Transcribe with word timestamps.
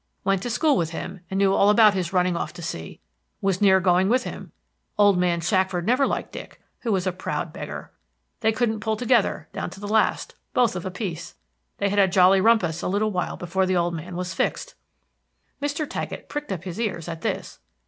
Went 0.23 0.41
to 0.41 0.49
school 0.49 0.77
with 0.77 0.89
him, 0.89 1.19
and 1.29 1.37
knew 1.37 1.53
all 1.53 1.69
about 1.69 1.93
his 1.93 2.11
running 2.11 2.35
off 2.35 2.51
to 2.53 2.63
sea. 2.63 2.99
Was 3.39 3.61
near 3.61 3.79
going 3.79 4.09
with 4.09 4.23
him. 4.23 4.51
Old 4.97 5.15
man 5.15 5.41
Shackford 5.41 5.85
never 5.85 6.07
liked 6.07 6.31
Dick, 6.31 6.59
who 6.79 6.91
was 6.91 7.05
a 7.05 7.11
proud 7.11 7.53
beggar; 7.53 7.91
they 8.39 8.51
couldn't 8.51 8.79
pull 8.79 8.95
together, 8.97 9.47
down 9.53 9.69
to 9.69 9.79
the 9.79 9.87
last, 9.87 10.33
both 10.55 10.75
of 10.75 10.87
a 10.87 10.91
piece. 10.91 11.35
They 11.77 11.89
had 11.89 11.99
a 11.99 12.07
jolly 12.07 12.41
rumpus 12.41 12.81
a 12.81 12.87
little 12.87 13.11
while 13.11 13.37
before 13.37 13.67
the 13.67 13.77
old 13.77 13.93
man 13.93 14.15
was 14.15 14.33
fixed. 14.33 14.73
Mr. 15.61 15.87
Taggett 15.87 16.29
pricked 16.29 16.51
up 16.51 16.63
his 16.63 16.79
ears 16.79 17.07
at 17.07 17.21
this. 17.21 17.59